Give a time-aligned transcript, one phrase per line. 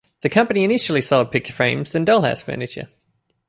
[0.21, 2.89] The company initially sold picture frames, then dollhouse furniture.